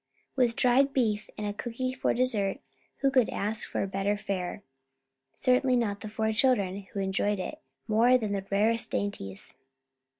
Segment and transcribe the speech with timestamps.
[0.35, 2.57] With dried beef, and a cookie for dessert,
[3.01, 4.63] who could ask for better fare?
[5.35, 9.53] Certainly not the four children, who enjoyed it more than the rarest dainties.